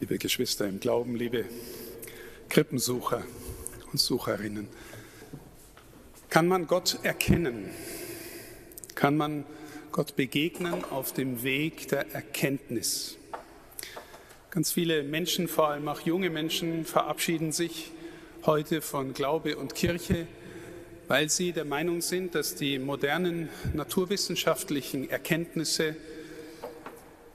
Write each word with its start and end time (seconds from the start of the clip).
liebe 0.00 0.16
Geschwister 0.16 0.66
im 0.66 0.80
Glauben, 0.80 1.14
liebe 1.14 1.44
Krippensucher 2.48 3.22
und 3.92 3.98
Sucherinnen. 3.98 4.66
Kann 6.30 6.48
man 6.48 6.66
Gott 6.66 7.00
erkennen? 7.02 7.68
Kann 8.94 9.18
man 9.18 9.44
Gott 9.92 10.16
begegnen 10.16 10.84
auf 10.84 11.12
dem 11.12 11.42
Weg 11.42 11.88
der 11.88 12.14
Erkenntnis? 12.14 13.18
Ganz 14.50 14.72
viele 14.72 15.02
Menschen, 15.02 15.48
vor 15.48 15.68
allem 15.68 15.86
auch 15.86 16.00
junge 16.00 16.30
Menschen, 16.30 16.86
verabschieden 16.86 17.52
sich 17.52 17.90
heute 18.46 18.80
von 18.80 19.12
Glaube 19.12 19.58
und 19.58 19.74
Kirche, 19.74 20.26
weil 21.08 21.28
sie 21.28 21.52
der 21.52 21.66
Meinung 21.66 22.00
sind, 22.00 22.34
dass 22.34 22.54
die 22.54 22.78
modernen 22.78 23.50
naturwissenschaftlichen 23.74 25.10
Erkenntnisse 25.10 25.94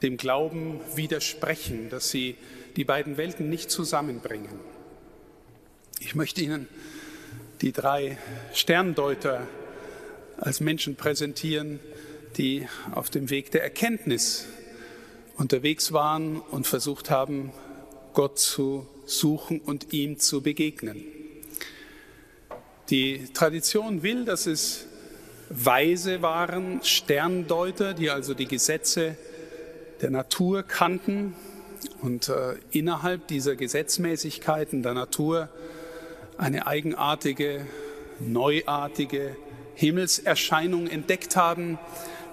dem 0.02 0.18
Glauben 0.18 0.80
widersprechen, 0.96 1.89
dass 1.89 2.09
sie 2.09 2.36
die 2.75 2.84
beiden 2.84 3.18
Welten 3.18 3.50
nicht 3.50 3.71
zusammenbringen. 3.71 4.59
Ich 5.99 6.16
möchte 6.16 6.41
Ihnen 6.41 6.67
die 7.62 7.72
drei 7.72 8.17
Sterndeuter 8.53 9.48
als 10.38 10.59
Menschen 10.59 10.95
präsentieren, 10.95 11.80
die 12.38 12.67
auf 12.91 13.09
dem 13.09 13.30
Weg 13.30 13.52
der 13.52 13.63
Erkenntnis 13.63 14.45
unterwegs 15.38 15.94
waren 15.94 16.39
und 16.39 16.67
versucht 16.67 17.09
haben, 17.09 17.52
Gott 18.14 18.39
zu 18.39 18.88
suchen 19.05 19.59
und 19.59 19.94
ihm 19.94 20.20
zu 20.20 20.41
begegnen. 20.41 21.03
Die 22.89 23.25
Tradition 23.34 24.03
will, 24.03 24.25
dass 24.25 24.48
es 24.48 24.86
Weise 25.50 26.22
waren, 26.22 26.81
Sterndeuter, 26.84 27.94
die 27.94 28.09
also 28.09 28.34
die 28.34 28.48
Gesetze 28.48 29.17
der 30.05 30.12
Natur 30.12 30.62
kannten 30.62 31.34
und 32.04 32.30
äh, 32.30 32.58
innerhalb 32.70 33.27
dieser 33.27 33.55
Gesetzmäßigkeiten 33.55 34.84
der 34.84 34.94
Natur 34.94 35.50
eine 36.38 36.67
eigenartige, 36.67 37.66
neuartige 38.20 39.36
Himmelserscheinung 39.73 40.86
entdeckt 40.86 41.36
haben, 41.36 41.80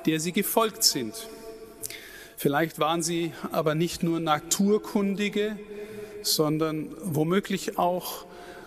der 0.04 0.20
sie 0.20 0.32
gefolgt 0.32 0.84
sind. 0.84 1.14
Vielleicht 2.36 2.78
waren 2.78 3.02
sie 3.02 3.32
aber 3.52 3.74
nicht 3.74 4.02
nur 4.02 4.20
Naturkundige, 4.20 5.58
sondern 6.20 6.94
womöglich 7.02 7.78
auch 7.78 8.26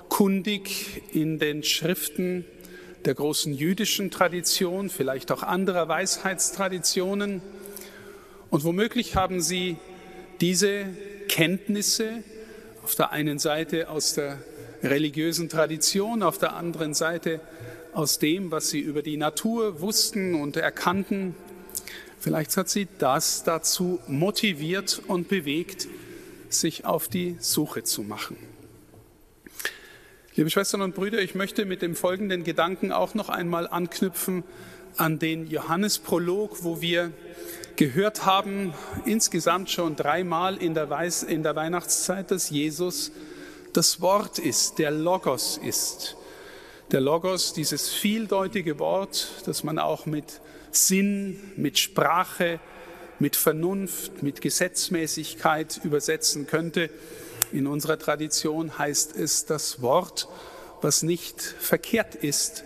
kundig 0.09 1.03
in 1.13 1.37
den 1.37 1.61
Schriften 1.61 2.43
der 3.05 3.13
großen 3.13 3.53
jüdischen 3.53 4.09
Tradition, 4.09 4.89
vielleicht 4.89 5.31
auch 5.31 5.43
anderer 5.43 5.87
Weisheitstraditionen. 5.87 7.43
Und 8.55 8.63
womöglich 8.63 9.17
haben 9.17 9.41
sie 9.41 9.75
diese 10.39 10.85
Kenntnisse 11.27 12.23
auf 12.85 12.95
der 12.95 13.11
einen 13.11 13.37
Seite 13.37 13.89
aus 13.89 14.13
der 14.13 14.37
religiösen 14.81 15.49
Tradition, 15.49 16.23
auf 16.23 16.37
der 16.37 16.55
anderen 16.55 16.93
Seite 16.93 17.41
aus 17.91 18.17
dem, 18.17 18.51
was 18.51 18.69
sie 18.69 18.79
über 18.79 19.01
die 19.01 19.17
Natur 19.17 19.81
wussten 19.81 20.35
und 20.35 20.55
erkannten, 20.55 21.35
vielleicht 22.17 22.55
hat 22.55 22.69
sie 22.69 22.87
das 22.97 23.43
dazu 23.43 23.99
motiviert 24.07 25.01
und 25.05 25.27
bewegt, 25.27 25.89
sich 26.47 26.85
auf 26.85 27.09
die 27.09 27.35
Suche 27.39 27.83
zu 27.83 28.03
machen. 28.03 28.37
Liebe 30.35 30.49
Schwestern 30.49 30.81
und 30.81 30.95
Brüder, 30.95 31.21
ich 31.21 31.35
möchte 31.35 31.65
mit 31.65 31.81
dem 31.81 31.93
folgenden 31.93 32.45
Gedanken 32.45 32.93
auch 32.93 33.15
noch 33.15 33.27
einmal 33.27 33.67
anknüpfen 33.67 34.45
an 34.95 35.19
den 35.19 35.45
Johannesprolog, 35.47 36.63
wo 36.63 36.79
wir 36.79 37.11
gehört 37.75 38.25
haben, 38.25 38.73
insgesamt 39.05 39.69
schon 39.69 39.95
dreimal 39.95 40.57
in 40.57 40.73
der, 40.73 40.89
Weiß, 40.89 41.23
in 41.23 41.43
der 41.43 41.55
Weihnachtszeit, 41.55 42.31
dass 42.31 42.49
Jesus 42.49 43.11
das 43.73 44.01
Wort 44.01 44.39
ist, 44.39 44.79
der 44.79 44.91
Logos 44.91 45.57
ist. 45.57 46.15
Der 46.91 47.01
Logos, 47.01 47.53
dieses 47.53 47.89
vieldeutige 47.89 48.79
Wort, 48.79 49.43
das 49.45 49.63
man 49.63 49.79
auch 49.79 50.05
mit 50.05 50.39
Sinn, 50.71 51.39
mit 51.57 51.79
Sprache, 51.79 52.59
mit 53.19 53.35
Vernunft, 53.35 54.23
mit 54.23 54.41
Gesetzmäßigkeit 54.41 55.81
übersetzen 55.83 56.47
könnte. 56.47 56.89
In 57.51 57.67
unserer 57.67 57.97
Tradition 57.97 58.77
heißt 58.77 59.15
es 59.15 59.45
das 59.45 59.81
Wort, 59.81 60.27
was 60.81 61.03
nicht 61.03 61.41
verkehrt 61.41 62.15
ist, 62.15 62.63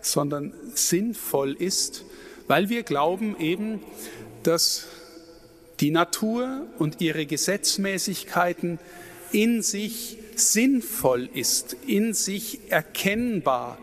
sondern 0.00 0.54
sinnvoll 0.74 1.52
ist, 1.54 2.04
weil 2.46 2.68
wir 2.68 2.82
glauben 2.82 3.36
eben, 3.40 3.82
dass 4.46 4.86
die 5.80 5.90
Natur 5.90 6.66
und 6.78 7.00
ihre 7.00 7.26
Gesetzmäßigkeiten 7.26 8.78
in 9.32 9.62
sich 9.62 10.18
sinnvoll 10.36 11.28
ist, 11.32 11.76
in 11.86 12.14
sich 12.14 12.60
erkennbar 12.70 13.78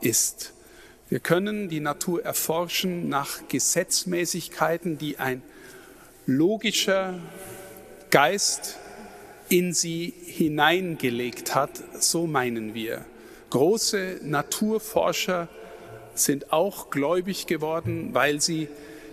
ist. 0.00 0.52
Wir 1.08 1.20
können 1.20 1.68
die 1.68 1.80
Natur 1.80 2.24
erforschen 2.24 3.08
nach 3.08 3.46
Gesetzmäßigkeiten, 3.48 4.98
die 4.98 5.18
ein 5.18 5.42
logischer 6.26 7.18
Geist 8.10 8.78
in 9.48 9.74
sie 9.74 10.14
hineingelegt 10.26 11.54
hat, 11.54 11.82
so 12.00 12.26
meinen 12.26 12.74
wir. 12.74 13.04
Große 13.50 14.20
Naturforscher 14.22 15.48
sind 16.14 16.52
auch 16.52 16.90
gläubig 16.90 17.46
geworden, 17.46 18.10
weil 18.12 18.40
sie 18.40 18.68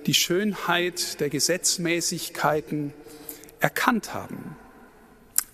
die 0.06 0.14
Schönheit 0.14 1.20
der 1.20 1.30
Gesetzmäßigkeiten 1.30 2.94
erkannt 3.60 4.14
haben. 4.14 4.56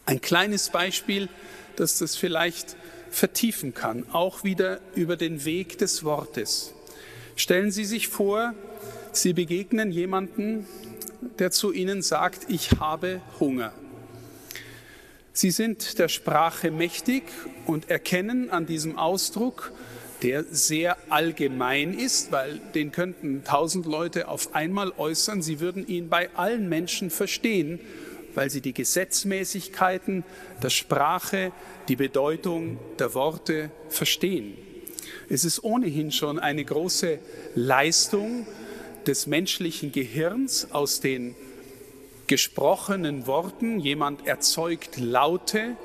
Ein 0.06 0.22
kleines 0.22 0.70
Beispiel, 0.70 1.30
das 1.76 1.98
das 1.98 2.16
vielleicht 2.16 2.76
vertiefen 3.10 3.74
kann, 3.74 4.06
auch 4.12 4.44
wieder 4.44 4.80
über 4.94 5.18
den 5.18 5.46
Weg 5.46 5.78
des 5.78 6.04
Wortes. 6.04 6.74
Stellen 7.36 7.72
Sie 7.72 7.86
sich 7.86 8.08
vor, 8.08 8.54
Sie 9.12 9.34
begegnen 9.34 9.92
jemanden, 9.92 10.68
der 11.40 11.52
zu 11.52 11.72
Ihnen 11.72 12.02
sagt, 12.02 12.50
ich 12.50 12.72
habe 12.80 13.22
Hunger. 13.40 13.74
Sie 15.34 15.52
sind 15.52 16.00
der 16.00 16.08
Sprache 16.08 16.72
mächtig 16.72 17.24
und 17.66 17.90
erkennen 17.90 18.52
an 18.52 18.66
diesem 18.66 18.98
Ausdruck, 18.98 19.74
der 20.22 20.44
sehr 20.46 20.98
allgemein 21.10 21.94
ist, 21.94 22.32
weil 22.32 22.60
den 22.74 22.92
könnten 22.92 23.44
tausend 23.44 23.86
Leute 23.86 24.28
auf 24.28 24.56
einmal 24.56 24.92
äußern. 24.98 25.42
Sie 25.42 25.60
würden 25.60 25.88
ihn 25.88 26.10
bei 26.10 26.30
allen 26.36 26.70
Menschen 26.70 27.10
verstehen, 27.10 27.80
weil 28.34 28.50
sie 28.50 28.62
die 28.62 28.74
Gesetzmäßigkeiten 28.74 30.24
der 30.62 30.70
Sprache, 30.70 31.52
die 31.88 31.96
Bedeutung 31.96 32.80
der 33.00 33.14
Worte 33.14 33.72
verstehen. 33.90 34.58
Es 35.30 35.44
ist 35.44 35.64
ohnehin 35.64 36.12
schon 36.12 36.40
eine 36.40 36.64
große 36.64 37.20
Leistung 37.56 38.46
des 39.08 39.28
menschlichen 39.28 39.92
Gehirns 39.92 40.72
aus 40.72 41.00
den 41.00 41.36
gesprochenen 42.28 43.28
Worten. 43.28 43.80
Jemand 43.80 44.26
erzeugt 44.28 44.98
Laute, 44.98 45.76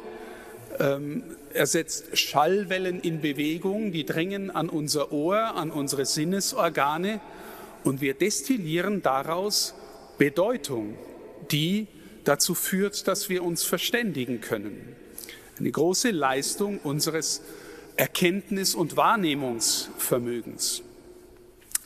ähm, 0.79 1.25
er 1.53 1.67
setzt 1.67 2.17
Schallwellen 2.19 3.01
in 3.01 3.21
Bewegung, 3.21 3.93
die 3.93 4.05
dringen 4.05 4.51
an 4.51 4.69
unser 4.69 5.13
Ohr, 5.13 5.57
an 5.57 5.71
unsere 5.71 6.07
Sinnesorgane 6.07 7.21
und 7.85 8.01
wir 8.01 8.15
destillieren 8.15 9.03
daraus 9.03 9.75
Bedeutung, 10.19 10.97
die 11.51 11.87
dazu 12.25 12.55
führt, 12.55 13.09
dass 13.09 13.29
wir 13.29 13.43
uns 13.43 13.65
verständigen 13.65 14.41
können. 14.41 14.95
Eine 15.59 15.71
große 15.71 16.11
Leistung 16.11 16.79
unseres 16.79 17.43
Erkenntnis- 17.97 18.75
und 18.75 18.97
Wahrnehmungsvermögens. 18.97 20.83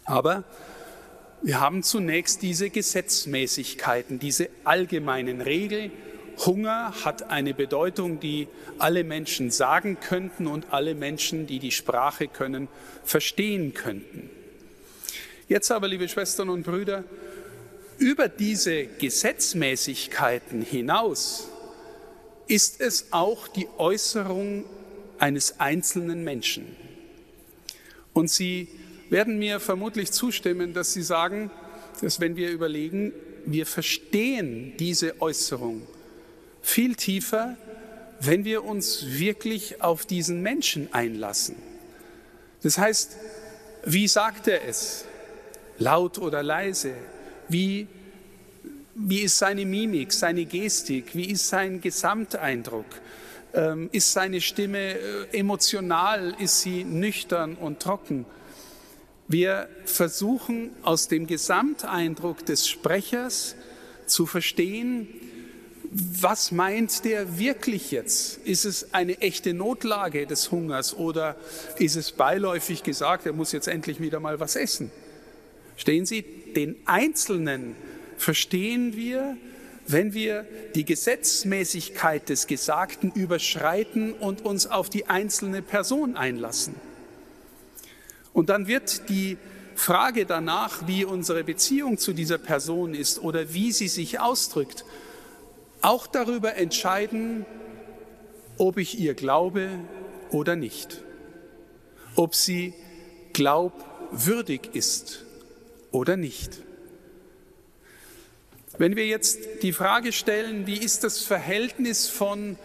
Aber 0.04 0.44
wir 1.42 1.60
haben 1.60 1.82
zunächst 1.82 2.42
diese 2.42 2.70
Gesetzmäßigkeiten, 2.70 4.18
diese 4.18 4.48
allgemeinen 4.64 5.40
Regeln, 5.40 5.92
Hunger 6.38 6.92
hat 7.04 7.30
eine 7.30 7.54
Bedeutung, 7.54 8.20
die 8.20 8.48
alle 8.78 9.04
Menschen 9.04 9.50
sagen 9.50 9.98
könnten 10.00 10.46
und 10.46 10.72
alle 10.72 10.94
Menschen, 10.94 11.46
die 11.46 11.58
die 11.58 11.70
Sprache 11.70 12.28
können, 12.28 12.68
verstehen 13.04 13.74
könnten. 13.74 14.30
Jetzt 15.48 15.70
aber, 15.70 15.88
liebe 15.88 16.08
Schwestern 16.08 16.48
und 16.48 16.64
Brüder, 16.64 17.04
über 17.98 18.28
diese 18.28 18.86
Gesetzmäßigkeiten 18.86 20.62
hinaus 20.62 21.48
ist 22.46 22.80
es 22.80 23.12
auch 23.12 23.48
die 23.48 23.68
Äußerung 23.78 24.64
eines 25.18 25.60
einzelnen 25.60 26.24
Menschen. 26.24 26.76
Und 28.12 28.30
Sie 28.30 28.68
werden 29.10 29.38
mir 29.38 29.60
vermutlich 29.60 30.12
zustimmen, 30.12 30.72
dass 30.72 30.92
Sie 30.92 31.02
sagen, 31.02 31.50
dass 32.00 32.20
wenn 32.20 32.36
wir 32.36 32.50
überlegen, 32.50 33.12
wir 33.46 33.66
verstehen 33.66 34.74
diese 34.78 35.20
Äußerung 35.20 35.86
viel 36.64 36.96
tiefer, 36.96 37.56
wenn 38.20 38.44
wir 38.44 38.64
uns 38.64 39.04
wirklich 39.18 39.82
auf 39.82 40.06
diesen 40.06 40.40
Menschen 40.40 40.92
einlassen. 40.92 41.56
Das 42.62 42.78
heißt, 42.78 43.16
wie 43.84 44.08
sagt 44.08 44.48
er 44.48 44.66
es? 44.66 45.04
Laut 45.78 46.18
oder 46.18 46.42
leise? 46.42 46.94
Wie 47.48 47.86
Wie 48.96 49.22
ist 49.22 49.38
seine 49.38 49.66
Mimik, 49.66 50.12
seine 50.12 50.44
Gestik? 50.44 51.14
Wie 51.14 51.30
ist 51.30 51.48
sein 51.48 51.80
Gesamteindruck? 51.80 52.86
Ähm, 53.52 53.88
ist 53.92 54.12
seine 54.12 54.40
Stimme 54.40 54.94
äh, 54.94 55.38
emotional? 55.38 56.34
Ist 56.38 56.60
sie 56.62 56.84
nüchtern 56.84 57.56
und 57.56 57.80
trocken? 57.80 58.24
Wir 59.26 59.68
versuchen 59.84 60.70
aus 60.82 61.08
dem 61.08 61.26
Gesamteindruck 61.26 62.46
des 62.46 62.68
Sprechers 62.68 63.56
zu 64.06 64.26
verstehen, 64.26 65.08
was 65.96 66.50
meint 66.50 67.04
der 67.04 67.38
wirklich 67.38 67.92
jetzt? 67.92 68.38
Ist 68.38 68.64
es 68.64 68.92
eine 68.92 69.20
echte 69.20 69.54
Notlage 69.54 70.26
des 70.26 70.50
Hungers 70.50 70.92
oder 70.92 71.36
ist 71.78 71.94
es 71.94 72.10
beiläufig 72.10 72.82
gesagt, 72.82 73.26
er 73.26 73.32
muss 73.32 73.52
jetzt 73.52 73.68
endlich 73.68 74.00
wieder 74.00 74.18
mal 74.18 74.40
was 74.40 74.56
essen? 74.56 74.90
Stehen 75.76 76.04
Sie, 76.04 76.22
den 76.22 76.76
Einzelnen 76.84 77.76
verstehen 78.16 78.96
wir, 78.96 79.36
wenn 79.86 80.14
wir 80.14 80.46
die 80.74 80.84
Gesetzmäßigkeit 80.84 82.28
des 82.28 82.48
Gesagten 82.48 83.12
überschreiten 83.12 84.14
und 84.14 84.44
uns 84.44 84.66
auf 84.66 84.90
die 84.90 85.06
einzelne 85.06 85.62
Person 85.62 86.16
einlassen. 86.16 86.74
Und 88.32 88.48
dann 88.48 88.66
wird 88.66 89.08
die 89.08 89.36
Frage 89.76 90.26
danach, 90.26 90.88
wie 90.88 91.04
unsere 91.04 91.44
Beziehung 91.44 91.98
zu 91.98 92.12
dieser 92.14 92.38
Person 92.38 92.94
ist 92.94 93.20
oder 93.22 93.54
wie 93.54 93.70
sie 93.70 93.88
sich 93.88 94.18
ausdrückt, 94.18 94.84
auch 95.84 96.06
darüber 96.06 96.56
entscheiden, 96.56 97.44
ob 98.56 98.78
ich 98.78 98.98
ihr 98.98 99.14
glaube 99.14 99.68
oder 100.30 100.56
nicht, 100.56 101.02
ob 102.16 102.34
sie 102.34 102.72
glaubwürdig 103.32 104.70
ist 104.72 105.24
oder 105.90 106.16
nicht. 106.16 106.62
Wenn 108.78 108.96
wir 108.96 109.06
jetzt 109.06 109.62
die 109.62 109.72
Frage 109.72 110.12
stellen, 110.12 110.66
wie 110.66 110.78
ist 110.78 111.04
das 111.04 111.20
Verhältnis 111.20 112.08
von 112.08 112.56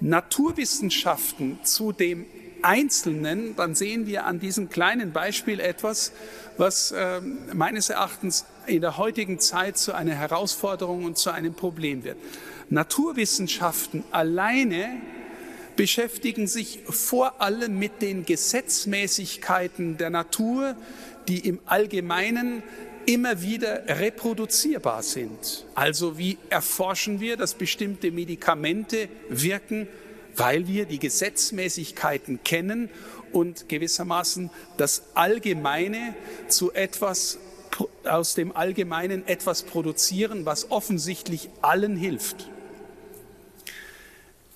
Naturwissenschaften 0.00 1.60
zu 1.62 1.92
dem 1.92 2.26
Einzelnen, 2.62 3.56
dann 3.56 3.74
sehen 3.74 4.06
wir 4.06 4.26
an 4.26 4.40
diesem 4.40 4.68
kleinen 4.68 5.12
Beispiel 5.12 5.60
etwas, 5.60 6.12
was 6.56 6.92
äh, 6.92 7.20
meines 7.52 7.90
Erachtens 7.90 8.44
in 8.66 8.80
der 8.80 8.96
heutigen 8.96 9.38
Zeit 9.38 9.78
zu 9.78 9.94
einer 9.94 10.14
Herausforderung 10.14 11.04
und 11.04 11.18
zu 11.18 11.30
einem 11.30 11.54
Problem 11.54 12.04
wird. 12.04 12.16
Naturwissenschaften 12.68 14.04
alleine 14.10 15.00
beschäftigen 15.76 16.46
sich 16.46 16.80
vor 16.88 17.40
allem 17.40 17.78
mit 17.78 18.02
den 18.02 18.24
Gesetzmäßigkeiten 18.24 19.98
der 19.98 20.10
Natur, 20.10 20.74
die 21.28 21.46
im 21.46 21.60
Allgemeinen 21.66 22.62
immer 23.04 23.40
wieder 23.40 23.84
reproduzierbar 23.86 25.02
sind. 25.02 25.64
Also 25.74 26.18
wie 26.18 26.38
erforschen 26.50 27.20
wir, 27.20 27.36
dass 27.36 27.54
bestimmte 27.54 28.10
Medikamente 28.10 29.08
wirken, 29.28 29.86
weil 30.36 30.66
wir 30.66 30.86
die 30.86 30.98
Gesetzmäßigkeiten 30.98 32.42
kennen 32.44 32.90
und 33.32 33.68
gewissermaßen 33.68 34.50
das 34.76 35.02
Allgemeine 35.14 36.14
zu 36.48 36.72
etwas 36.72 37.38
aus 38.04 38.34
dem 38.34 38.56
Allgemeinen 38.56 39.26
etwas 39.26 39.62
produzieren, 39.62 40.46
was 40.46 40.70
offensichtlich 40.70 41.50
allen 41.60 41.96
hilft. 41.96 42.48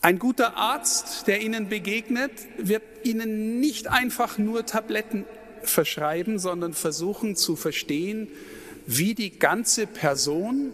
Ein 0.02 0.18
guter 0.18 0.56
Arzt, 0.56 1.26
der 1.26 1.42
Ihnen 1.42 1.68
begegnet, 1.68 2.32
wird 2.56 2.82
Ihnen 3.04 3.60
nicht 3.60 3.88
einfach 3.88 4.38
nur 4.38 4.64
Tabletten 4.64 5.26
verschreiben, 5.62 6.38
sondern 6.38 6.72
versuchen 6.72 7.36
zu 7.36 7.54
verstehen, 7.54 8.28
wie 8.86 9.14
die 9.14 9.38
ganze 9.38 9.86
Person 9.86 10.72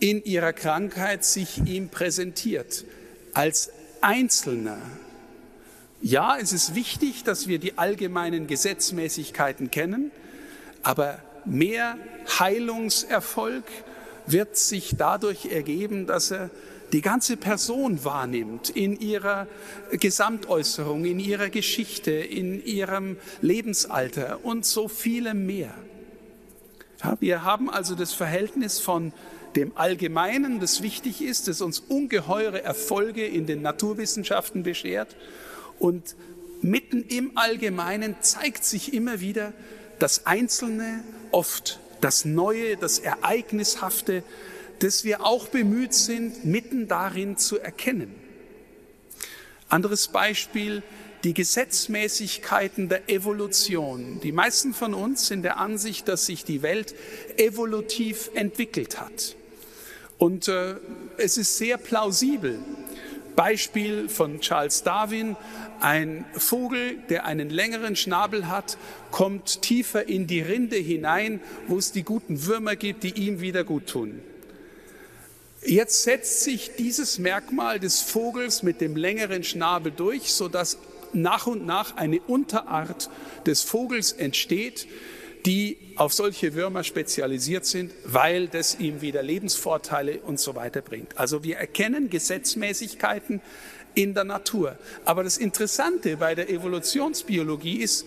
in 0.00 0.24
ihrer 0.24 0.52
Krankheit 0.52 1.24
sich 1.24 1.64
ihm 1.66 1.88
präsentiert, 1.88 2.84
als 3.32 3.70
Einzelner. 4.00 4.78
Ja, 6.00 6.36
es 6.38 6.52
ist 6.52 6.74
wichtig, 6.74 7.24
dass 7.24 7.48
wir 7.48 7.58
die 7.58 7.78
allgemeinen 7.78 8.46
Gesetzmäßigkeiten 8.46 9.70
kennen, 9.70 10.10
aber 10.82 11.18
mehr 11.44 11.96
Heilungserfolg 12.38 13.64
wird 14.26 14.56
sich 14.56 14.94
dadurch 14.96 15.46
ergeben, 15.46 16.06
dass 16.06 16.30
er 16.30 16.50
die 16.92 17.00
ganze 17.00 17.36
Person 17.36 18.04
wahrnimmt 18.04 18.70
in 18.70 18.98
ihrer 18.98 19.48
Gesamtäußerung, 19.90 21.04
in 21.04 21.18
ihrer 21.18 21.48
Geschichte, 21.48 22.12
in 22.12 22.64
ihrem 22.64 23.16
Lebensalter 23.40 24.44
und 24.44 24.64
so 24.64 24.88
vielem 24.88 25.46
mehr. 25.46 25.74
Ja, 27.02 27.16
wir 27.20 27.44
haben 27.44 27.68
also 27.68 27.94
das 27.94 28.12
Verhältnis 28.12 28.78
von 28.78 29.12
dem 29.56 29.72
Allgemeinen, 29.76 30.60
das 30.60 30.82
wichtig 30.82 31.22
ist, 31.22 31.48
das 31.48 31.62
uns 31.62 31.80
ungeheure 31.80 32.62
Erfolge 32.62 33.26
in 33.26 33.46
den 33.46 33.62
Naturwissenschaften 33.62 34.62
beschert. 34.62 35.16
Und 35.78 36.14
mitten 36.60 37.02
im 37.02 37.36
Allgemeinen 37.36 38.16
zeigt 38.20 38.64
sich 38.64 38.92
immer 38.92 39.20
wieder 39.20 39.52
das 39.98 40.26
Einzelne, 40.26 41.02
oft 41.30 41.80
das 42.00 42.26
Neue, 42.26 42.76
das 42.76 42.98
Ereignishafte, 42.98 44.22
das 44.80 45.04
wir 45.04 45.24
auch 45.24 45.48
bemüht 45.48 45.94
sind, 45.94 46.44
mitten 46.44 46.86
darin 46.86 47.38
zu 47.38 47.58
erkennen. 47.58 48.14
Anderes 49.68 50.08
Beispiel, 50.08 50.82
die 51.24 51.32
Gesetzmäßigkeiten 51.34 52.88
der 52.88 53.08
Evolution. 53.08 54.20
Die 54.22 54.32
meisten 54.32 54.74
von 54.74 54.92
uns 54.94 55.26
sind 55.26 55.42
der 55.42 55.56
Ansicht, 55.56 56.08
dass 56.08 56.26
sich 56.26 56.44
die 56.44 56.62
Welt 56.62 56.94
evolutiv 57.38 58.30
entwickelt 58.34 59.00
hat. 59.00 59.34
Und 60.18 60.48
äh, 60.48 60.76
es 61.18 61.36
ist 61.36 61.58
sehr 61.58 61.76
plausibel. 61.76 62.58
Beispiel 63.34 64.08
von 64.08 64.40
Charles 64.40 64.82
Darwin, 64.82 65.36
ein 65.80 66.24
Vogel, 66.32 66.96
der 67.10 67.26
einen 67.26 67.50
längeren 67.50 67.94
Schnabel 67.94 68.48
hat, 68.48 68.78
kommt 69.10 69.60
tiefer 69.60 70.08
in 70.08 70.26
die 70.26 70.40
Rinde 70.40 70.76
hinein, 70.76 71.40
wo 71.66 71.76
es 71.76 71.92
die 71.92 72.02
guten 72.02 72.46
Würmer 72.46 72.76
gibt, 72.76 73.02
die 73.02 73.12
ihm 73.12 73.42
wieder 73.42 73.62
gut 73.62 73.88
tun. 73.88 74.22
Jetzt 75.62 76.04
setzt 76.04 76.44
sich 76.44 76.76
dieses 76.78 77.18
Merkmal 77.18 77.78
des 77.78 78.00
Vogels 78.00 78.62
mit 78.62 78.80
dem 78.80 78.96
längeren 78.96 79.44
Schnabel 79.44 79.92
durch, 79.92 80.32
sodass 80.32 80.78
nach 81.12 81.46
und 81.46 81.66
nach 81.66 81.96
eine 81.96 82.20
Unterart 82.20 83.10
des 83.46 83.62
Vogels 83.62 84.12
entsteht, 84.12 84.86
die 85.46 85.78
auf 85.94 86.12
solche 86.12 86.54
Würmer 86.54 86.82
spezialisiert 86.82 87.64
sind, 87.64 87.92
weil 88.04 88.48
das 88.48 88.80
ihm 88.80 89.00
wieder 89.00 89.22
Lebensvorteile 89.22 90.18
und 90.18 90.40
so 90.40 90.56
weiter 90.56 90.82
bringt. 90.82 91.16
Also 91.16 91.44
wir 91.44 91.56
erkennen 91.56 92.10
Gesetzmäßigkeiten 92.10 93.40
in 93.94 94.12
der 94.12 94.24
Natur. 94.24 94.76
Aber 95.04 95.22
das 95.22 95.38
Interessante 95.38 96.16
bei 96.16 96.34
der 96.34 96.50
Evolutionsbiologie 96.50 97.76
ist, 97.76 98.04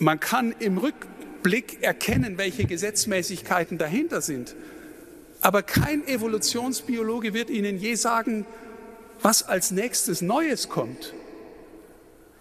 man 0.00 0.18
kann 0.18 0.52
im 0.58 0.78
Rückblick 0.78 1.82
erkennen, 1.82 2.36
welche 2.36 2.64
Gesetzmäßigkeiten 2.64 3.78
dahinter 3.78 4.20
sind. 4.20 4.56
Aber 5.40 5.62
kein 5.62 6.06
Evolutionsbiologe 6.06 7.32
wird 7.32 7.48
Ihnen 7.48 7.78
je 7.78 7.94
sagen, 7.94 8.44
was 9.22 9.44
als 9.44 9.70
nächstes 9.70 10.20
Neues 10.20 10.68
kommt. 10.68 11.14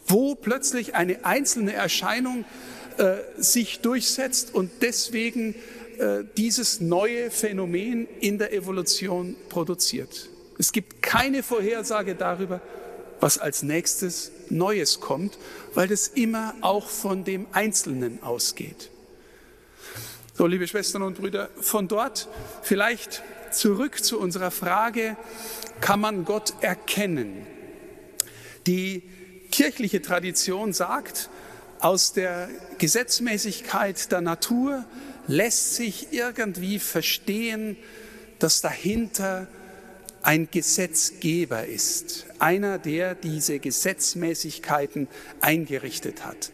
Wo 0.08 0.34
plötzlich 0.34 0.96
eine 0.96 1.24
einzelne 1.26 1.74
Erscheinung 1.74 2.44
sich 3.38 3.80
durchsetzt 3.80 4.54
und 4.54 4.72
deswegen 4.82 5.56
äh, 6.02 6.24
dieses 6.36 6.82
neue 6.82 7.30
Phänomen 7.30 8.08
in 8.20 8.38
der 8.40 8.54
Evolution 8.54 9.36
produziert. 9.50 10.30
Es 10.58 10.72
gibt 10.72 11.02
keine 11.02 11.44
Vorhersage 11.44 12.16
darüber, 12.16 12.60
was 13.20 13.38
als 13.38 13.62
nächstes 13.62 14.32
Neues 14.50 15.00
kommt, 15.00 15.38
weil 15.76 15.88
das 15.88 16.08
immer 16.08 16.56
auch 16.62 16.90
von 16.90 17.24
dem 17.24 17.46
Einzelnen 17.52 18.22
ausgeht. 18.24 18.90
So, 20.34 20.48
liebe 20.48 20.68
Schwestern 20.68 21.04
und 21.04 21.18
Brüder, 21.18 21.50
von 21.60 21.88
dort 21.88 22.28
vielleicht 22.64 23.22
zurück 23.52 24.04
zu 24.04 24.20
unserer 24.20 24.50
Frage, 24.50 25.18
kann 25.82 26.00
man 26.00 26.26
Gott 26.26 26.54
erkennen? 26.62 27.46
Die 28.66 29.04
kirchliche 29.52 30.02
Tradition 30.02 30.74
sagt, 30.74 31.30
aus 31.82 32.14
der 32.14 32.50
Gesetzmäßigkeit 32.78 34.12
der 34.12 34.22
Natur 34.22 34.86
lässt 35.28 35.76
sich 35.76 36.08
irgendwie 36.12 36.80
verstehen, 36.80 37.76
dass 38.40 38.62
dahinter 38.62 39.48
ein 40.22 40.48
Gesetzgeber 40.52 41.66
ist, 41.66 42.28
einer, 42.40 42.78
der 42.78 43.16
diese 43.16 43.60
Gesetzmäßigkeiten 43.60 45.08
eingerichtet 45.42 46.26
hat. 46.26 46.52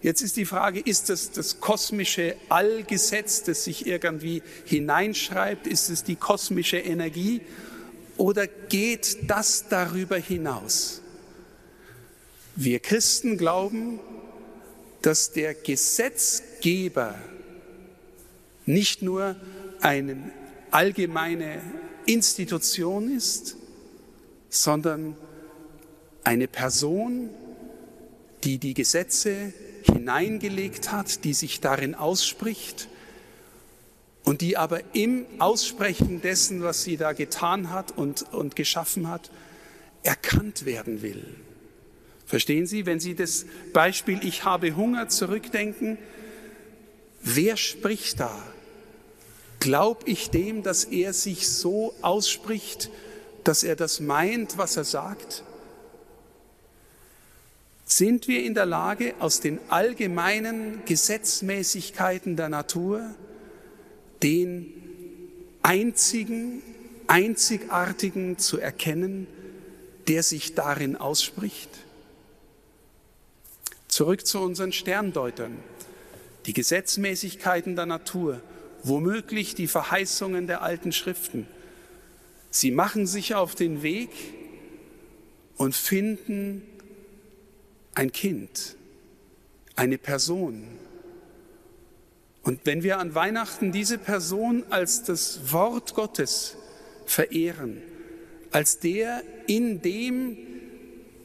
Jetzt 0.00 0.22
ist 0.22 0.36
die 0.36 0.46
Frage, 0.46 0.78
ist 0.78 1.08
das 1.08 1.32
das 1.32 1.58
kosmische 1.58 2.36
Allgesetz, 2.48 3.42
das 3.42 3.64
sich 3.64 3.86
irgendwie 3.86 4.42
hineinschreibt? 4.64 5.66
Ist 5.66 5.90
es 5.90 6.04
die 6.04 6.14
kosmische 6.14 6.78
Energie? 6.78 7.40
Oder 8.16 8.46
geht 8.46 9.28
das 9.28 9.66
darüber 9.68 10.16
hinaus? 10.16 11.02
Wir 12.54 12.78
Christen 12.78 13.38
glauben, 13.38 13.98
dass 15.08 15.32
der 15.32 15.54
Gesetzgeber 15.54 17.14
nicht 18.66 19.00
nur 19.00 19.36
einen 19.80 20.30
allgemeine 20.70 21.62
Institution 22.04 23.16
ist, 23.16 23.56
sondern 24.50 25.16
eine 26.24 26.46
Person, 26.46 27.30
die 28.44 28.58
die 28.58 28.74
Gesetze 28.74 29.54
hineingelegt 29.82 30.92
hat, 30.92 31.24
die 31.24 31.32
sich 31.32 31.60
darin 31.60 31.94
ausspricht 31.94 32.90
und 34.24 34.42
die 34.42 34.58
aber 34.58 34.94
im 34.94 35.24
Aussprechen 35.38 36.20
dessen, 36.20 36.62
was 36.62 36.84
sie 36.84 36.98
da 36.98 37.14
getan 37.14 37.70
hat 37.70 37.96
und, 37.96 38.30
und 38.34 38.56
geschaffen 38.56 39.08
hat, 39.08 39.30
erkannt 40.02 40.66
werden 40.66 41.00
will. 41.00 41.24
Verstehen 42.28 42.66
Sie, 42.66 42.84
wenn 42.84 43.00
Sie 43.00 43.14
das 43.14 43.46
Beispiel 43.72 44.20
Ich 44.22 44.44
habe 44.44 44.76
Hunger 44.76 45.08
zurückdenken, 45.08 45.96
wer 47.22 47.56
spricht 47.56 48.20
da? 48.20 48.36
Glaub 49.60 50.06
ich 50.06 50.28
dem, 50.28 50.62
dass 50.62 50.84
er 50.84 51.14
sich 51.14 51.48
so 51.48 51.94
ausspricht, 52.02 52.90
dass 53.44 53.64
er 53.64 53.76
das 53.76 54.00
meint, 54.00 54.58
was 54.58 54.76
er 54.76 54.84
sagt? 54.84 55.42
Sind 57.86 58.28
wir 58.28 58.44
in 58.44 58.52
der 58.52 58.66
Lage, 58.66 59.14
aus 59.20 59.40
den 59.40 59.58
allgemeinen 59.70 60.84
Gesetzmäßigkeiten 60.84 62.36
der 62.36 62.50
Natur 62.50 63.14
den 64.22 64.70
einzigen, 65.62 66.62
einzigartigen 67.06 68.36
zu 68.36 68.58
erkennen, 68.58 69.26
der 70.08 70.22
sich 70.22 70.54
darin 70.54 70.94
ausspricht? 70.94 71.87
Zurück 73.98 74.28
zu 74.28 74.38
unseren 74.38 74.70
Sterndeutern. 74.70 75.56
Die 76.46 76.52
Gesetzmäßigkeiten 76.52 77.74
der 77.74 77.86
Natur, 77.86 78.40
womöglich 78.84 79.56
die 79.56 79.66
Verheißungen 79.66 80.46
der 80.46 80.62
alten 80.62 80.92
Schriften. 80.92 81.48
Sie 82.48 82.70
machen 82.70 83.08
sich 83.08 83.34
auf 83.34 83.56
den 83.56 83.82
Weg 83.82 84.10
und 85.56 85.74
finden 85.74 86.62
ein 87.92 88.12
Kind, 88.12 88.76
eine 89.74 89.98
Person. 89.98 90.62
Und 92.44 92.60
wenn 92.66 92.84
wir 92.84 93.00
an 93.00 93.16
Weihnachten 93.16 93.72
diese 93.72 93.98
Person 93.98 94.62
als 94.70 95.02
das 95.02 95.52
Wort 95.52 95.96
Gottes 95.96 96.56
verehren, 97.04 97.82
als 98.52 98.78
der, 98.78 99.24
in 99.48 99.82
dem 99.82 100.57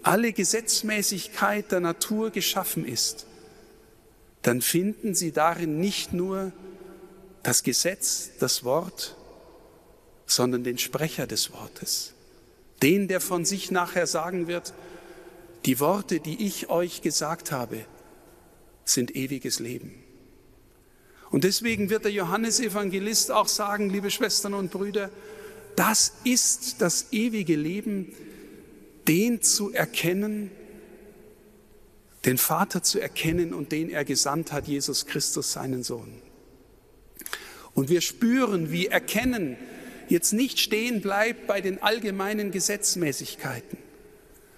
alle 0.03 0.33
Gesetzmäßigkeit 0.33 1.71
der 1.71 1.79
Natur 1.79 2.29
geschaffen 2.29 2.85
ist, 2.85 3.25
dann 4.41 4.61
finden 4.61 5.15
Sie 5.15 5.31
darin 5.31 5.79
nicht 5.79 6.13
nur 6.13 6.51
das 7.41 7.63
Gesetz, 7.63 8.31
das 8.39 8.63
Wort, 8.63 9.15
sondern 10.25 10.63
den 10.63 10.77
Sprecher 10.77 11.27
des 11.27 11.51
Wortes, 11.51 12.13
den, 12.81 13.07
der 13.07 13.21
von 13.21 13.45
sich 13.45 13.71
nachher 13.71 14.07
sagen 14.07 14.47
wird, 14.47 14.73
die 15.65 15.79
Worte, 15.79 16.19
die 16.19 16.45
ich 16.45 16.69
euch 16.69 17.01
gesagt 17.01 17.51
habe, 17.51 17.85
sind 18.83 19.15
ewiges 19.15 19.59
Leben. 19.59 20.03
Und 21.29 21.45
deswegen 21.45 21.89
wird 21.89 22.03
der 22.03 22.11
Johannesevangelist 22.11 23.31
auch 23.31 23.47
sagen, 23.47 23.89
liebe 23.89 24.11
Schwestern 24.11 24.53
und 24.53 24.71
Brüder, 24.71 25.09
das 25.75 26.13
ist 26.23 26.81
das 26.81 27.07
ewige 27.11 27.55
Leben, 27.55 28.13
den 29.07 29.41
zu 29.41 29.73
erkennen, 29.73 30.51
den 32.25 32.37
Vater 32.37 32.83
zu 32.83 32.99
erkennen 32.99 33.53
und 33.53 33.71
den 33.71 33.89
er 33.89 34.05
gesandt 34.05 34.51
hat, 34.51 34.67
Jesus 34.67 35.05
Christus, 35.05 35.53
seinen 35.53 35.83
Sohn. 35.83 36.21
Und 37.73 37.89
wir 37.89 38.01
spüren, 38.01 38.71
wie 38.71 38.87
Erkennen 38.87 39.57
jetzt 40.07 40.33
nicht 40.33 40.59
stehen 40.59 41.01
bleibt 41.01 41.47
bei 41.47 41.59
den 41.59 41.81
allgemeinen 41.81 42.51
Gesetzmäßigkeiten, 42.51 43.77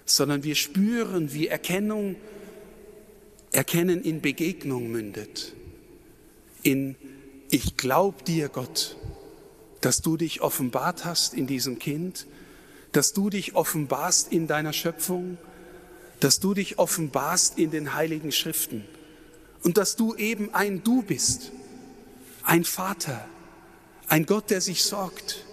sondern 0.04 0.44
wir 0.44 0.54
spüren, 0.54 1.32
wie 1.32 1.48
Erkennung, 1.48 2.16
Erkennen 3.52 4.02
in 4.02 4.20
Begegnung 4.20 4.90
mündet. 4.90 5.54
In 6.62 6.96
Ich 7.50 7.76
glaub 7.76 8.24
dir, 8.24 8.48
Gott, 8.48 8.96
dass 9.80 10.02
du 10.02 10.16
dich 10.16 10.40
offenbart 10.40 11.04
hast 11.04 11.32
in 11.32 11.46
diesem 11.46 11.78
Kind, 11.78 12.26
dass 12.96 13.12
du 13.12 13.28
dich 13.28 13.54
offenbarst 13.54 14.32
in 14.32 14.46
deiner 14.46 14.72
Schöpfung, 14.72 15.36
dass 16.20 16.40
du 16.40 16.54
dich 16.54 16.78
offenbarst 16.78 17.58
in 17.58 17.70
den 17.70 17.92
heiligen 17.92 18.32
Schriften 18.32 18.86
und 19.62 19.76
dass 19.76 19.96
du 19.96 20.14
eben 20.14 20.54
ein 20.54 20.82
Du 20.82 21.02
bist, 21.02 21.52
ein 22.42 22.64
Vater, 22.64 23.28
ein 24.08 24.24
Gott, 24.24 24.48
der 24.48 24.62
sich 24.62 24.82
sorgt, 24.82 25.44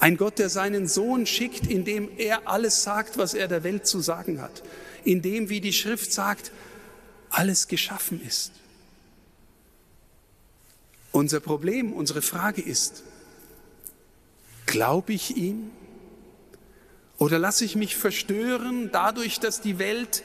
ein 0.00 0.16
Gott, 0.16 0.40
der 0.40 0.48
seinen 0.48 0.88
Sohn 0.88 1.26
schickt, 1.26 1.68
indem 1.68 2.08
er 2.16 2.48
alles 2.48 2.82
sagt, 2.82 3.18
was 3.18 3.34
er 3.34 3.46
der 3.46 3.62
Welt 3.62 3.86
zu 3.86 4.00
sagen 4.00 4.40
hat. 4.40 4.64
Indem, 5.04 5.48
wie 5.48 5.60
die 5.60 5.72
Schrift 5.72 6.12
sagt, 6.12 6.50
alles 7.28 7.68
geschaffen 7.68 8.20
ist. 8.26 8.50
Unser 11.12 11.38
Problem, 11.38 11.92
unsere 11.92 12.20
Frage 12.20 12.62
ist, 12.62 13.04
glaube 14.66 15.12
ich 15.12 15.36
ihm? 15.36 15.70
Oder 17.20 17.38
lasse 17.38 17.66
ich 17.66 17.76
mich 17.76 17.96
verstören 17.96 18.88
dadurch, 18.92 19.40
dass 19.40 19.60
die 19.60 19.78
Welt 19.78 20.22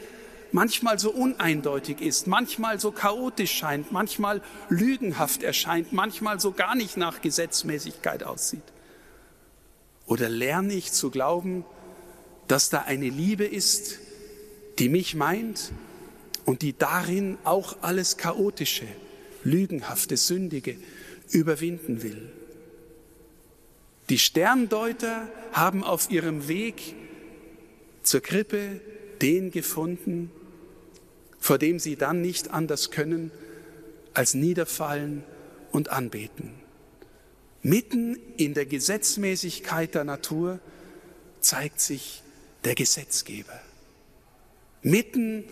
manchmal 0.53 0.97
so 0.97 1.11
uneindeutig 1.11 1.99
ist, 1.99 2.25
manchmal 2.25 2.79
so 2.79 2.93
chaotisch 2.93 3.51
scheint, 3.51 3.91
manchmal 3.91 4.41
lügenhaft 4.69 5.43
erscheint, 5.43 5.91
manchmal 5.91 6.39
so 6.39 6.53
gar 6.53 6.73
nicht 6.73 6.95
nach 6.95 7.19
Gesetzmäßigkeit 7.19 8.23
aussieht? 8.23 8.63
Oder 10.05 10.29
lerne 10.29 10.73
ich 10.73 10.93
zu 10.93 11.11
glauben, 11.11 11.65
dass 12.47 12.69
da 12.69 12.83
eine 12.83 13.09
Liebe 13.09 13.43
ist, 13.43 13.99
die 14.79 14.87
mich 14.87 15.15
meint 15.15 15.73
und 16.45 16.61
die 16.61 16.77
darin 16.77 17.37
auch 17.43 17.75
alles 17.81 18.15
Chaotische, 18.15 18.87
Lügenhafte, 19.43 20.15
Sündige 20.15 20.77
überwinden 21.29 22.03
will. 22.03 22.31
Die 24.09 24.19
Sterndeuter 24.19 25.27
haben 25.51 25.83
auf 25.83 26.11
ihrem 26.11 26.47
Weg 26.47 26.95
zur 28.03 28.21
Krippe 28.21 28.81
den 29.21 29.51
gefunden, 29.51 30.31
vor 31.39 31.57
dem 31.57 31.79
sie 31.79 31.95
dann 31.95 32.21
nicht 32.21 32.51
anders 32.51 32.91
können, 32.91 33.31
als 34.13 34.33
niederfallen 34.33 35.23
und 35.71 35.89
anbeten. 35.89 36.53
Mitten 37.61 38.17
in 38.37 38.53
der 38.53 38.67
Gesetzmäßigkeit 38.67 39.95
der 39.95 40.03
Natur 40.03 40.59
zeigt 41.39 41.79
sich 41.79 42.21
der 42.63 42.75
Gesetzgeber. 42.75 43.59
Mitten 44.83 45.45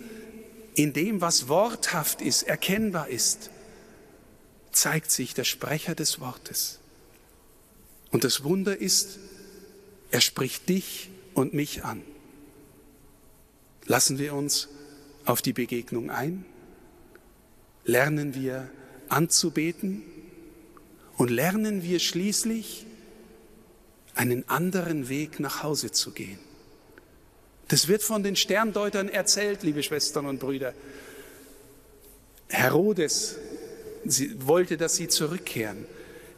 in 0.76 0.94
dem, 0.94 1.22
was 1.22 1.48
worthaft 1.48 2.22
ist, 2.22 2.44
erkennbar 2.44 3.10
ist, 3.10 3.50
zeigt 4.72 5.10
sich 5.10 5.34
der 5.34 5.44
Sprecher 5.44 5.96
des 5.96 6.20
Wortes. 6.20 6.80
Und 8.14 8.24
das 8.24 8.44
Wunder 8.44 8.78
ist, 8.80 9.18
er 10.12 10.22
spricht 10.22 10.70
dich 10.70 11.10
und 11.34 11.56
mich 11.56 11.84
an. 11.84 12.04
Lassen 13.88 14.20
wir 14.20 14.36
uns 14.36 14.70
auf 15.26 15.42
die 15.42 15.52
Begegnung 15.52 16.12
ein? 16.12 16.46
Lernen 17.86 18.36
wir 18.36 18.70
anzubeten? 19.10 20.04
Und 21.18 21.32
lernen 21.32 21.82
wir 21.82 22.00
schließlich, 22.00 22.86
einen 24.14 24.48
anderen 24.48 25.10
Weg 25.10 25.40
nach 25.40 25.64
Hause 25.64 25.90
zu 25.90 26.12
gehen. 26.12 26.38
Das 27.68 27.88
wird 27.88 28.04
von 28.04 28.22
den 28.22 28.36
Sterndeutern 28.36 29.10
erzählt, 29.10 29.64
liebe 29.64 29.82
Schwestern 29.82 30.28
und 30.28 30.40
Brüder. 30.40 30.76
Herodes 32.48 33.38
wollte, 34.38 34.78
dass 34.78 34.98
sie 34.98 35.08
zurückkehren. 35.08 35.88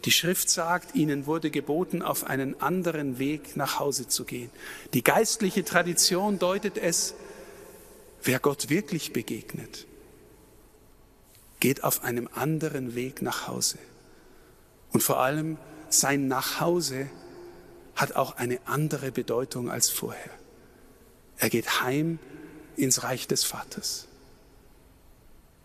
Die 0.05 0.11
Schrift 0.11 0.51
sagt, 0.51 0.95
ihnen 0.95 1.25
wurde 1.25 1.49
geboten, 1.49 2.03
auf 2.03 2.25
einen 2.25 2.61
anderen 2.61 3.17
Weg 3.17 3.57
nach 3.57 3.79
Hause 3.79 4.07
zu 4.07 4.23
gehen. 4.23 4.51
Die 4.93 5.03
geistliche 5.03 5.65
Tradition 5.65 6.37
deutet 6.37 6.77
es, 6.77 7.15
wer 8.21 8.39
Gott 8.39 8.69
wirklich 8.69 9.13
begegnet, 9.13 9.87
geht 11.59 11.83
auf 11.83 12.03
einem 12.03 12.29
anderen 12.35 12.93
Weg 12.93 13.23
nach 13.23 13.47
Hause. 13.47 13.79
Und 14.91 15.01
vor 15.01 15.19
allem 15.19 15.57
sein 15.89 16.27
Nachhause 16.27 17.09
hat 17.95 18.15
auch 18.15 18.37
eine 18.37 18.59
andere 18.65 19.11
Bedeutung 19.11 19.71
als 19.71 19.89
vorher. 19.89 20.31
Er 21.37 21.49
geht 21.49 21.81
heim 21.81 22.19
ins 22.75 23.01
Reich 23.01 23.27
des 23.27 23.43
Vaters. 23.43 24.07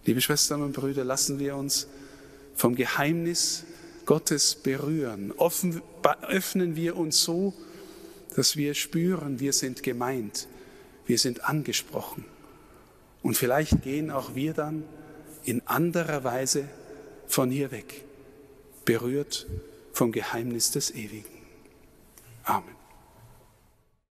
Liebe 0.07 0.23
Schwestern 0.23 0.63
und 0.63 0.73
Brüder, 0.73 1.05
lassen 1.05 1.39
wir 1.39 1.57
uns 1.57 1.89
vom 2.57 2.75
Geheimnis 2.75 3.65
Gottes 4.11 4.57
berühren. 4.57 5.31
Offen, 5.37 5.83
öffnen 6.23 6.75
wir 6.75 6.97
uns 6.97 7.23
so, 7.23 7.55
dass 8.35 8.57
wir 8.57 8.75
spüren, 8.75 9.39
wir 9.39 9.53
sind 9.53 9.85
gemeint, 9.85 10.49
wir 11.07 11.17
sind 11.17 11.45
angesprochen. 11.45 12.25
Und 13.23 13.37
vielleicht 13.37 13.85
gehen 13.85 14.11
auch 14.11 14.35
wir 14.35 14.53
dann 14.53 14.83
in 15.45 15.65
anderer 15.65 16.25
Weise 16.25 16.69
von 17.29 17.53
hier 17.53 17.71
weg 17.71 18.03
berührt 18.85 19.47
vom 19.93 20.11
Geheimnis 20.11 20.73
des 20.73 20.93
Ewigen. 20.93 21.31
Amen. 22.43 22.80